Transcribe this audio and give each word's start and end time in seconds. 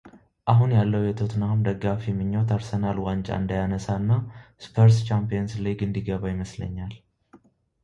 አሁን 0.51 0.69
ያለው 0.77 1.01
የቶተንሃም 1.05 1.59
ደጋፊ 1.67 2.05
ምኞት 2.19 2.49
አርሰናል 2.55 2.97
ዋንጫ 3.07 3.27
እንዳያነሳ 3.41 3.87
እና 4.01 4.11
ሰፐርስ 4.67 4.97
ቻምፒየንስ 5.11 5.55
ሊግ 5.67 5.79
እንዲገባ 5.89 6.23
ይመስለኛል። 6.35 6.93